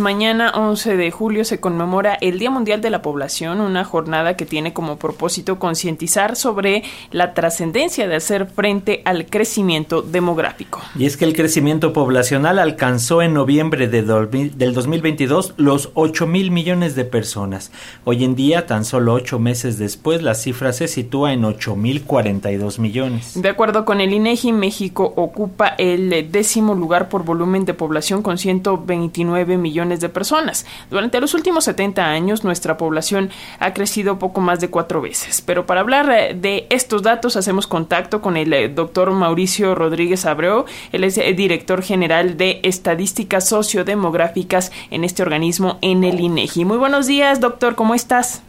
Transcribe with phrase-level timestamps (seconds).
[0.00, 4.44] Mañana 11 de julio se conmemora el Día Mundial de la Población, una jornada que
[4.44, 6.82] tiene como propósito concientizar sobre
[7.12, 10.80] la trascendencia de hacer frente al crecimiento demográfico.
[10.98, 16.50] Y es que el crecimiento poblacional alcanzó en noviembre de del 2022 los 8 mil
[16.50, 17.70] millones de personas.
[18.02, 22.02] Hoy en día, tan solo ocho meses después, la cifra se sitúa en 8 mil
[22.02, 23.40] 42 millones.
[23.40, 28.38] De acuerdo con el INEGI, México ocupa el décimo lugar por volumen de población con
[28.38, 30.66] 129 millones de personas.
[30.90, 35.42] Durante los últimos 70 años nuestra población ha crecido poco más de cuatro veces.
[35.42, 40.26] Pero para hablar eh, de estos datos hacemos contacto con el eh, doctor Mauricio Rodríguez
[40.26, 40.64] Abreu.
[40.92, 46.64] Él es eh, director general de Estadísticas Sociodemográficas en este organismo en el INEGI.
[46.64, 48.42] Muy buenos días, doctor, ¿cómo estás?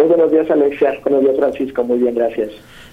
[0.00, 0.98] Muy buenos días, Alexia.
[1.02, 1.84] Buenos días, Francisco.
[1.84, 2.48] Muy bien, gracias.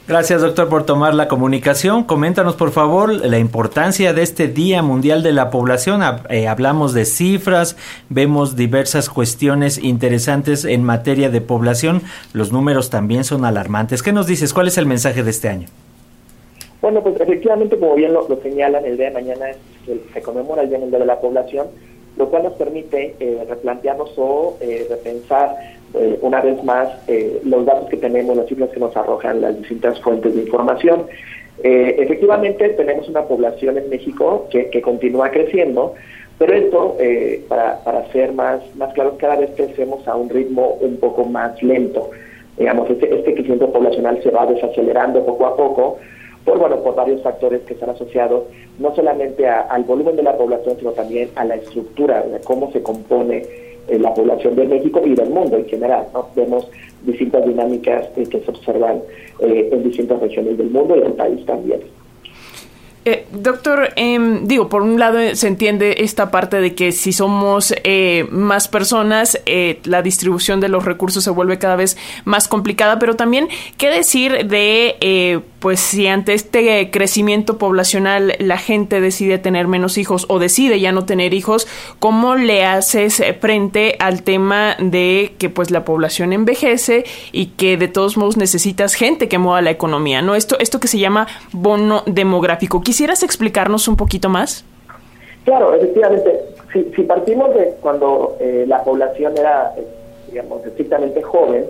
[0.09, 2.03] Gracias, doctor, por tomar la comunicación.
[2.03, 6.02] Coméntanos, por favor, la importancia de este Día Mundial de la Población.
[6.30, 7.77] Eh, hablamos de cifras,
[8.09, 12.02] vemos diversas cuestiones interesantes en materia de población.
[12.33, 14.03] Los números también son alarmantes.
[14.03, 14.53] ¿Qué nos dices?
[14.53, 15.67] ¿Cuál es el mensaje de este año?
[16.81, 19.45] Bueno, pues efectivamente, como bien lo, señalan, el día de mañana
[20.14, 21.67] se conmemora el Día Mundial de la Población,
[22.18, 25.56] lo cual nos permite eh, replantearnos o eh, repensar
[25.94, 29.58] eh, una vez más eh, los datos que tenemos, las cifras que nos arrojan las
[29.58, 31.06] distintas fuentes de información.
[31.64, 35.95] Efectivamente, tenemos una población en México que, que continúa creciendo,
[36.38, 36.98] pero esto,
[37.48, 41.60] para, para ser más, más claros, cada vez crecemos a un ritmo un poco más
[41.64, 42.12] lento.
[42.60, 45.98] Digamos, este, este crecimiento poblacional se va desacelerando poco a poco,
[46.48, 48.44] por, bueno, por varios factores que están asociados
[48.80, 52.81] no solamente al volumen de la población, sino también a la estructura, de cómo se
[52.81, 53.44] compone
[53.89, 56.08] en la población de México y del mundo en general.
[56.14, 56.30] ¿no?
[56.38, 56.70] Vemos
[57.04, 59.02] distintas dinámicas que se observan
[59.39, 61.81] eh, en distintas regiones del mundo y del país también.
[63.09, 67.73] Eh, doctor, em, digo, por un lado se entiende esta parte de que si somos
[67.86, 72.99] eh, más personas, eh, la distribución de los recursos se vuelve cada vez más complicada,
[72.99, 79.70] pero también, ¿qué decir de, pues, si ante este crecimiento poblacional la gente decide tener
[79.70, 81.65] menos hijos o decide ya no tener hijos,
[81.99, 87.87] cómo le haces frente al tema de que, pues, la población envejece y que de
[87.87, 90.36] todos modos necesitas gente que mueva la economía, ¿no?
[90.36, 92.82] Esto, esto que se llama bono demográfico.
[92.97, 94.65] ¿Quisieras explicarnos un poquito más?
[95.45, 96.45] Claro, efectivamente.
[96.73, 99.85] Si, partimos de cuando eh, la población era, eh,
[100.31, 101.65] digamos, estrictamente joven,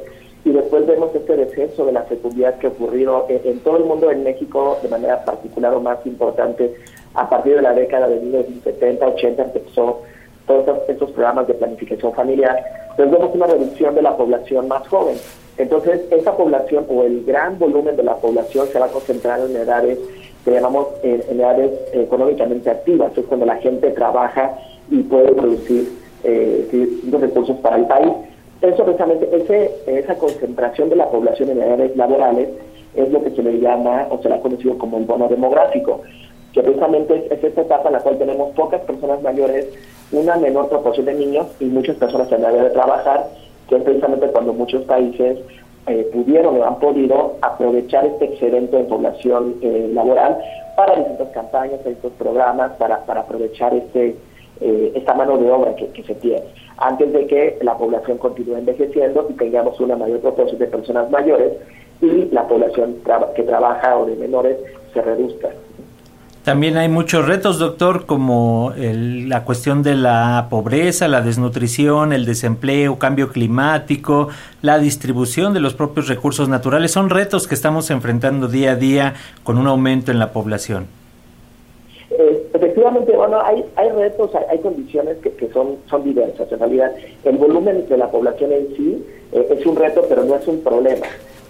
[0.45, 4.09] y después vemos este descenso de la fecundidad que ha ocurrido en, todo el mundo,
[4.09, 6.73] en México de manera particular o más importante,
[7.13, 10.03] a partir de la década de 1970, 80, empezó
[10.47, 12.55] todos estos, programas de planificación familiar,
[12.91, 15.17] entonces vemos una reducción de la población más joven.
[15.57, 19.55] Entonces, esa población o el gran volumen de la población se va a concentrar en
[19.57, 19.99] edades
[20.47, 24.57] que llamamos en, edades económicamente activas, es cuando la gente trabaja
[24.89, 25.91] y puede producir
[26.23, 28.13] eh, recursos para el país.
[28.61, 32.47] Eso precisamente, ese, esa concentración de la población en edades laborales
[32.95, 36.03] es lo que se le llama o se le ha conocido como el bono demográfico,
[36.53, 39.67] que precisamente es, esta etapa en la cual tenemos pocas personas mayores,
[40.13, 43.27] una menor proporción de niños y muchas personas en edad de trabajar,
[43.67, 45.39] que es precisamente cuando muchos países
[45.87, 50.37] eh, pudieron o han podido aprovechar este excedente de población eh, laboral
[50.75, 54.15] para distintas campañas, distintos programas, para, para aprovechar este
[54.59, 56.41] eh, esta mano de obra que, se tiene,
[56.77, 61.53] antes de que la población continúe envejeciendo y tengamos una mayor proporción de personas mayores
[62.01, 62.95] y la población
[63.35, 64.57] que trabaja o de menores
[64.93, 65.49] se reduzca.
[66.47, 72.97] También hay muchos retos, doctor, como la cuestión de la pobreza, la desnutrición, el desempleo,
[72.97, 74.29] cambio climático,
[74.61, 76.91] la distribución de los propios recursos naturales.
[76.91, 80.87] Son retos que estamos enfrentando día a día con un aumento en la población.
[82.11, 86.49] Eh, efectivamente, bueno, hay, hay retos, hay, condiciones que, son, son diversas.
[86.49, 86.93] En realidad,
[87.25, 90.63] el volumen de la población en sí eh, es un reto, pero no es un
[90.63, 91.07] problema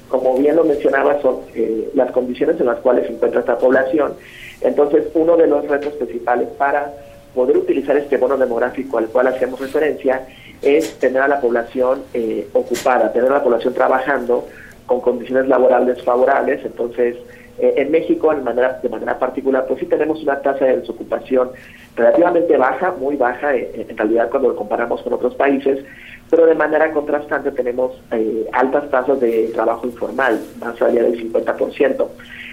[0.08, 4.14] como bien lo mencionaba, son eh, las condiciones en las cuales se encuentra esta población.
[4.62, 6.94] Entonces, uno de los retos principales para
[7.36, 10.28] poder utilizar este bono demográfico al cual hacemos referencia
[10.62, 14.48] es tener a la población eh, ocupada, tener a la población trabajando
[14.86, 16.66] con condiciones laborales favorables.
[16.66, 17.18] Entonces,
[17.60, 21.52] eh, en México, de manera, de manera particular, pues sí tenemos una tasa de desocupación
[21.96, 25.80] relativamente baja, muy baja en realidad cuando lo comparamos con otros países,
[26.30, 32.08] pero de manera contrastante tenemos eh, altas tasas de trabajo informal, más allá del 50%.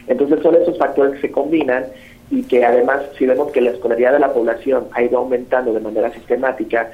[0.07, 1.87] Entonces son esos factores que se combinan
[2.31, 5.81] y que además si vemos que la escolaridad de la población ha ido aumentando de
[5.81, 6.91] manera sistemática,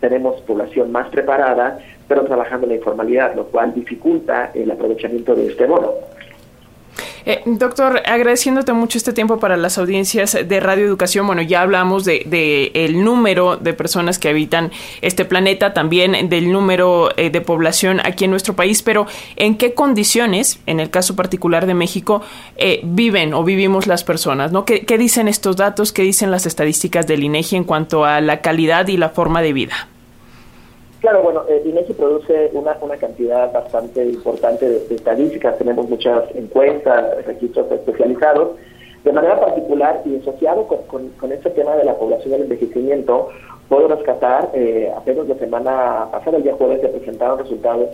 [0.00, 5.48] tenemos población más preparada, pero trabajando en la informalidad, lo cual dificulta el aprovechamiento de
[5.48, 5.92] este bono.
[7.30, 11.26] Eh, doctor, agradeciéndote mucho este tiempo para las audiencias de Radio Educación.
[11.26, 14.72] Bueno, ya hablamos de, de el número de personas que habitan
[15.02, 19.74] este planeta, también del número eh, de población aquí en nuestro país, pero ¿en qué
[19.74, 22.22] condiciones, en el caso particular de México,
[22.56, 24.50] eh, viven o vivimos las personas?
[24.50, 24.64] ¿no?
[24.64, 25.92] ¿Qué, ¿Qué dicen estos datos?
[25.92, 29.52] ¿Qué dicen las estadísticas del INEGI en cuanto a la calidad y la forma de
[29.52, 29.88] vida?
[31.00, 37.24] Claro, bueno, eh, INEGI produce una, una cantidad bastante importante de, estadísticas, tenemos muchas encuestas,
[37.24, 38.56] registros especializados.
[39.04, 43.28] De manera particular y asociado con, con, este tema de la población del envejecimiento,
[43.68, 47.90] puedo rescatar, eh, apenas la semana pasada, el día jueves, se presentaron resultados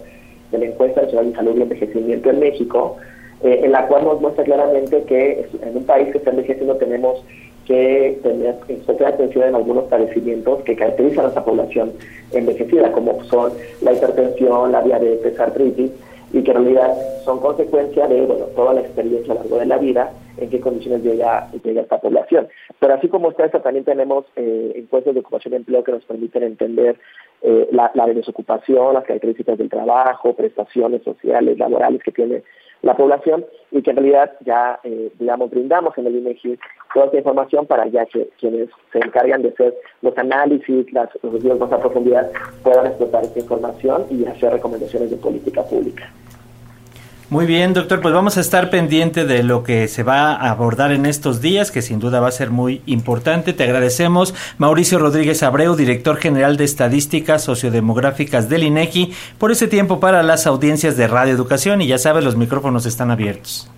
[0.50, 2.96] de la encuesta nacional de salud y envejecimiento en México,
[3.42, 7.22] eh, en la cual nos muestra claramente que en un país que está envejeciendo tenemos
[7.66, 11.92] que tener especial atención en algunos padecimientos que caracterizan a nuestra población
[12.32, 13.52] envejecida, como son
[13.82, 15.90] la hipertensión, la diabetes, artritis,
[16.32, 16.94] y que en realidad
[17.24, 20.60] son consecuencia de bueno, toda la experiencia a lo largo de la vida, en qué
[20.60, 22.48] condiciones llega, esta población.
[22.78, 26.42] Pero así como está también tenemos eh, encuestas de ocupación y empleo que nos permiten
[26.42, 26.96] entender
[27.42, 32.42] eh, la, desocupación, las características del trabajo, prestaciones sociales, laborales que tiene
[32.82, 36.58] la población y que en realidad ya, eh, brindamos en el INEGI
[36.92, 41.34] toda esta información para ya que quienes se encargan de hacer los análisis, las, los
[41.34, 42.30] estudios más a profundidad,
[42.62, 46.12] puedan explotar esta información y hacer recomendaciones de política pública.
[47.30, 50.92] Muy bien, doctor, pues vamos a estar pendiente de lo que se va a abordar
[50.92, 53.54] en estos días, que sin duda va a ser muy importante.
[53.54, 60.00] Te agradecemos, Mauricio Rodríguez Abreu, director general de Estadísticas Sociodemográficas del INEGI, por ese tiempo
[60.00, 63.70] para las audiencias de Radio Educación y ya sabes, los micrófonos están abiertos.